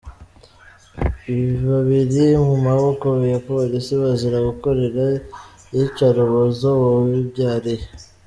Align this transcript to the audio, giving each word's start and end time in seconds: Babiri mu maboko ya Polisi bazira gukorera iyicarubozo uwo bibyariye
Babiri 1.67 2.23
mu 2.45 2.55
maboko 2.67 3.07
ya 3.31 3.39
Polisi 3.47 3.91
bazira 4.01 4.37
gukorera 4.49 5.03
iyicarubozo 5.73 6.67
uwo 6.83 6.99
bibyariye 7.09 7.85